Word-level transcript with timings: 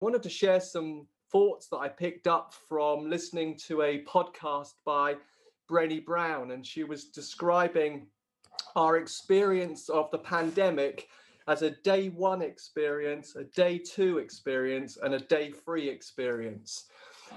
wanted 0.00 0.22
to 0.22 0.30
share 0.30 0.60
some 0.60 1.06
thoughts 1.30 1.68
that 1.68 1.76
I 1.76 1.88
picked 1.88 2.26
up 2.26 2.54
from 2.68 3.08
listening 3.08 3.56
to 3.66 3.82
a 3.82 4.02
podcast 4.04 4.74
by 4.84 5.16
Brené 5.70 6.04
Brown, 6.04 6.50
and 6.50 6.66
she 6.66 6.84
was 6.84 7.04
describing 7.04 8.06
our 8.74 8.96
experience 8.96 9.88
of 9.88 10.10
the 10.10 10.18
pandemic 10.18 11.08
as 11.48 11.62
a 11.62 11.70
day 11.70 12.08
one 12.08 12.42
experience, 12.42 13.36
a 13.36 13.44
day 13.44 13.78
two 13.78 14.18
experience, 14.18 14.98
and 15.02 15.14
a 15.14 15.20
day 15.20 15.50
three 15.50 15.88
experience. 15.88 16.86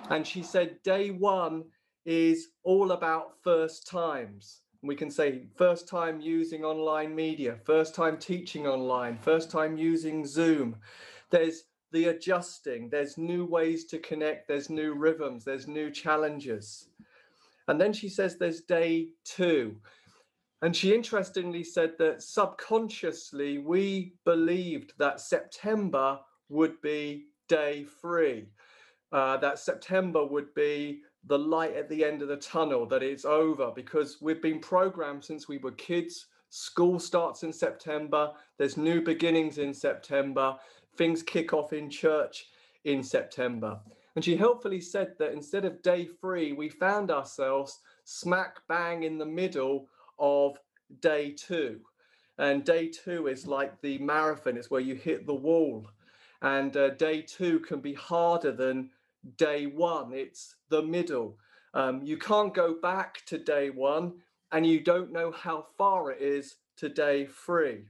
And 0.09 0.25
she 0.25 0.41
said 0.41 0.82
day 0.84 1.11
one 1.11 1.66
is 2.05 2.50
all 2.64 2.91
about 2.91 3.41
first 3.43 3.88
times. 3.88 4.61
We 4.82 4.95
can 4.95 5.09
say 5.09 5.48
first 5.55 5.88
time 5.88 6.20
using 6.20 6.64
online 6.66 7.16
media, 7.16 7.57
first 7.66 7.95
time 7.95 8.18
teaching 8.18 8.68
online, 8.68 9.18
first 9.21 9.50
time 9.50 9.77
using 9.77 10.25
Zoom. 10.25 10.75
There's 11.30 11.64
the 11.94 12.05
adjusting, 12.05 12.89
there's 12.89 13.18
new 13.18 13.46
ways 13.46 13.86
to 13.86 14.00
connect, 14.00 14.48
there's 14.48 14.70
new 14.70 14.94
rhythms, 14.94 15.45
there's 15.45 15.67
new 15.67 15.90
challenges. 15.90 16.88
And 17.67 17.80
then 17.80 17.94
she 17.94 18.09
says 18.09 18.36
there's 18.36 18.62
day 18.62 19.09
two. 19.23 19.77
And 20.62 20.76
she 20.76 20.94
interestingly 20.94 21.64
said 21.64 21.98
that 22.00 22.22
subconsciously 22.23 23.59
we 23.59 24.14
believed 24.26 24.94
that 24.98 25.20
September 25.20 26.20
would 26.50 26.81
be 26.81 27.26
day 27.48 27.86
three, 28.02 28.48
uh, 29.12 29.38
that 29.38 29.59
September 29.59 30.25
would 30.25 30.53
be 30.53 31.02
the 31.25 31.38
light 31.38 31.75
at 31.75 31.89
the 31.89 32.03
end 32.03 32.22
of 32.22 32.28
the 32.28 32.38
tunnel, 32.38 32.86
that 32.88 33.03
it's 33.03 33.25
over 33.25 33.72
because 33.75 34.17
we've 34.22 34.41
been 34.41 34.59
programmed 34.59 35.23
since 35.23 35.48
we 35.48 35.58
were 35.58 35.72
kids. 35.72 36.28
School 36.50 37.00
starts 37.00 37.44
in 37.44 37.52
September, 37.52 38.31
there's 38.58 38.78
new 38.78 39.02
beginnings 39.02 39.58
in 39.58 39.73
September, 39.73 40.55
things 40.97 41.23
kick 41.23 41.53
off 41.53 41.73
in 41.73 41.89
church 41.89 42.45
in 42.83 43.03
September. 43.03 43.79
And 44.15 44.23
she 44.23 44.35
helpfully 44.35 44.81
said 44.81 45.13
that 45.19 45.33
instead 45.33 45.66
of 45.66 45.81
day 45.81 46.05
three, 46.05 46.53
we 46.53 46.69
found 46.69 47.09
ourselves 47.09 47.80
smack 48.03 48.58
bang 48.67 49.03
in 49.03 49.17
the 49.17 49.25
middle 49.25 49.88
of 50.19 50.58
day 51.02 51.31
two. 51.31 51.80
And 52.38 52.63
day 52.63 52.89
two 52.89 53.27
is 53.27 53.47
like 53.47 53.80
the 53.81 53.97
marathon, 54.00 54.58
it's 54.58 54.72
where 54.72 54.81
you 54.81 54.95
hit 54.95 55.25
the 55.25 55.33
wall. 55.33 55.88
And 56.41 56.75
uh, 56.75 56.89
day 56.91 57.22
two 57.22 57.59
can 57.59 57.80
be 57.80 57.94
harder 57.94 58.52
than 58.52 58.89
day 59.38 59.66
one, 59.66 60.13
it's 60.13 60.55
the 60.69 60.81
middle. 60.81 61.38
Um, 61.73 62.02
you 62.03 62.17
can't 62.17 62.53
go 62.53 62.75
back 62.80 63.25
to 63.28 63.38
day 63.38 63.69
one, 63.69 64.13
and 64.52 64.66
you 64.66 64.80
don't 64.81 65.11
know 65.11 65.31
how 65.31 65.66
far 65.78 66.11
it 66.11 66.22
is 66.22 66.57
to 66.78 66.89
day 66.89 67.25
three. 67.25 67.85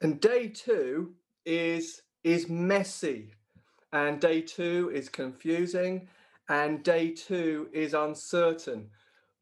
And 0.00 0.20
day 0.20 0.48
two 0.48 1.14
is 1.44 2.02
is 2.24 2.48
messy, 2.48 3.32
and 3.92 4.20
day 4.20 4.42
two 4.42 4.90
is 4.94 5.08
confusing, 5.08 6.08
and 6.48 6.82
day 6.82 7.10
two 7.10 7.68
is 7.72 7.94
uncertain. 7.94 8.90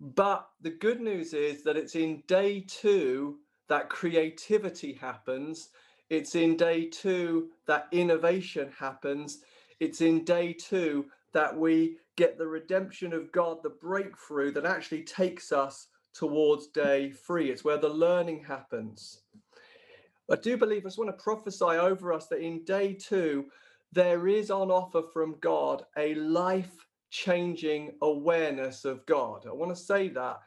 But 0.00 0.48
the 0.60 0.70
good 0.70 1.00
news 1.00 1.34
is 1.34 1.64
that 1.64 1.76
it's 1.76 1.96
in 1.96 2.22
day 2.26 2.64
two 2.66 3.38
that 3.68 3.88
creativity 3.88 4.92
happens. 4.94 5.70
It's 6.08 6.34
in 6.34 6.56
day 6.56 6.86
two 6.86 7.50
that 7.66 7.88
innovation 7.92 8.72
happens. 8.78 9.42
It's 9.80 10.00
in 10.00 10.24
day 10.24 10.52
two 10.52 11.06
that 11.32 11.56
we 11.56 11.98
get 12.16 12.38
the 12.38 12.46
redemption 12.46 13.12
of 13.12 13.30
God, 13.32 13.62
the 13.62 13.70
breakthrough 13.70 14.52
that 14.52 14.64
actually 14.64 15.02
takes 15.02 15.52
us 15.52 15.88
towards 16.14 16.68
day 16.68 17.10
three. 17.10 17.50
It's 17.50 17.64
where 17.64 17.78
the 17.78 17.88
learning 17.88 18.44
happens. 18.44 19.20
I 20.30 20.36
do 20.36 20.56
believe, 20.56 20.82
I 20.82 20.88
just 20.88 20.98
want 20.98 21.10
to 21.10 21.22
prophesy 21.22 21.64
over 21.64 22.12
us 22.12 22.26
that 22.28 22.40
in 22.40 22.64
day 22.64 22.92
two, 22.94 23.46
there 23.92 24.28
is 24.28 24.50
on 24.50 24.70
offer 24.70 25.02
from 25.12 25.36
God 25.40 25.84
a 25.96 26.14
life 26.16 26.86
changing 27.10 27.92
awareness 28.02 28.84
of 28.84 29.04
God. 29.06 29.46
I 29.48 29.52
want 29.52 29.74
to 29.74 29.82
say 29.82 30.08
that, 30.10 30.40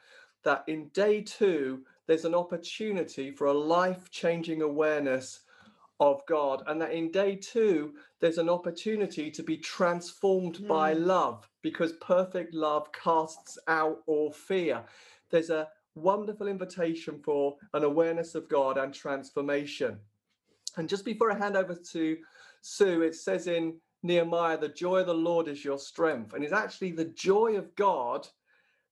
that 0.44 0.64
in 0.68 0.90
day 0.90 1.22
two, 1.22 1.82
there's 2.08 2.26
an 2.26 2.36
opportunity 2.36 3.32
for 3.32 3.48
a 3.48 3.54
life 3.54 4.12
changing 4.12 4.62
awareness 4.62 5.42
of 6.00 6.22
God. 6.28 6.64
And 6.68 6.82
that 6.82 6.92
in 6.92 7.12
day 7.12 7.36
two, 7.36 7.94
there's 8.20 8.38
an 8.38 8.50
opportunity 8.50 9.32
to 9.32 9.44
be 9.44 9.58
transformed 9.58 10.58
mm. 10.58 10.68
by 10.68 10.94
love 10.94 11.48
because 11.62 11.94
perfect 11.94 12.54
love 12.54 12.92
casts 12.92 13.58
out 13.68 14.00
all 14.08 14.32
fear. 14.32 14.84
There's 15.30 15.50
a 15.50 15.70
wonderful 15.96 16.48
invitation 16.48 17.20
for 17.24 17.58
an 17.74 17.84
awareness 17.84 18.36
of 18.36 18.50
God 18.50 18.78
and 18.78 18.94
transformation. 18.94 19.98
And 20.78 20.88
just 20.88 21.06
before 21.06 21.32
I 21.32 21.38
hand 21.38 21.58
over 21.58 21.76
to 21.76 22.18
Sue, 22.62 23.02
it 23.02 23.16
says 23.16 23.48
in 23.48 23.76
Nehemiah, 24.04 24.58
the 24.58 24.70
joy 24.70 25.00
of 25.00 25.08
the 25.08 25.14
Lord 25.14 25.48
is 25.48 25.66
your 25.66 25.80
strength. 25.80 26.34
And 26.34 26.44
it's 26.44 26.54
actually 26.54 26.92
the 26.92 27.06
joy 27.06 27.56
of 27.56 27.76
God 27.76 28.28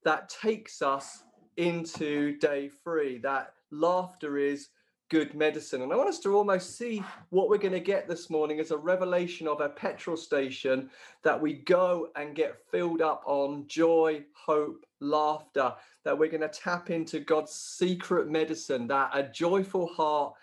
that 0.04 0.30
takes 0.30 0.82
us 0.82 1.24
into 1.58 2.38
day 2.38 2.70
three. 2.84 3.18
That 3.20 3.54
laughter 3.72 4.38
is 4.38 4.70
good 5.10 5.34
medicine. 5.34 5.82
And 5.82 5.92
I 5.92 5.96
want 5.96 6.10
us 6.10 6.20
to 6.20 6.36
almost 6.36 6.78
see 6.78 7.04
what 7.30 7.50
we're 7.50 7.58
going 7.58 7.74
to 7.74 7.80
get 7.80 8.08
this 8.08 8.30
morning 8.30 8.60
as 8.60 8.72
a 8.72 8.78
revelation 8.78 9.48
of 9.48 9.60
a 9.60 9.70
petrol 9.70 10.16
station 10.16 10.90
that 11.24 11.40
we 11.40 11.54
go 11.54 12.10
and 12.16 12.36
get 12.36 12.60
filled 12.72 13.02
up 13.02 13.24
on 13.26 13.66
joy, 13.68 14.24
hope, 14.34 14.86
laughter, 15.00 15.74
that 16.04 16.18
we're 16.18 16.30
going 16.30 16.42
to 16.42 16.48
tap 16.48 16.90
into 16.92 17.20
God's 17.20 17.52
secret 17.52 18.30
medicine, 18.30 18.88
that 18.88 19.10
a 19.14 19.24
joyful 19.24 19.88
heart 19.88 20.34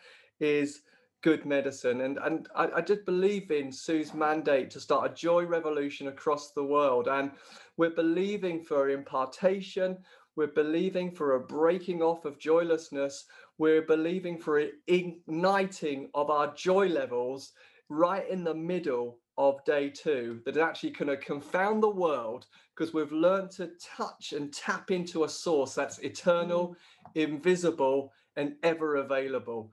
is 0.41 0.83
good 1.23 1.47
medicine. 1.47 2.03
And, 2.03 2.19
and 2.23 2.49
I, 2.55 2.69
I 2.77 2.81
just 2.81 3.05
believe 3.05 3.51
in 3.51 3.73
Sue's 3.73 4.15
mandate 4.15 4.71
to 4.71 4.81
start 4.81 5.11
a 5.11 5.15
joy 5.15 5.45
revolution 5.45 6.09
across 6.09 6.53
the 6.53 6.63
world. 6.63 7.09
And 7.09 7.31
we're 7.77 7.91
believing 7.91 8.63
for 8.63 8.91
impartation. 8.91 9.99
We're 10.37 10.49
believing 10.49 11.11
for 11.11 11.35
a 11.35 11.41
breaking 11.41 12.03
off 12.03 12.27
of 12.27 12.39
joylessness. 12.39 13.25
We're 13.59 13.83
believing 13.83 14.39
for 14.39 14.59
an 14.59 14.73
igniting 14.87 16.11
of 16.15 16.31
our 16.31 16.55
joy 16.55 16.89
levels 16.89 17.53
right 17.89 18.29
in 18.29 18.45
the 18.45 18.55
middle 18.55 19.19
of 19.39 19.65
day 19.65 19.91
two 19.91 20.41
that 20.45 20.57
is 20.57 20.63
actually 20.63 20.91
going 20.91 21.09
to 21.09 21.17
confound 21.17 21.83
the 21.83 21.89
world 21.89 22.47
because 22.75 22.93
we've 22.93 23.13
learned 23.13 23.51
to 23.53 23.71
touch 23.97 24.33
and 24.33 24.53
tap 24.53 24.91
into 24.91 25.25
a 25.25 25.29
source 25.29 25.75
that's 25.75 25.99
eternal, 26.01 26.77
mm. 27.17 27.23
invisible, 27.23 28.13
and 28.37 28.55
ever 28.63 28.97
available. 28.97 29.73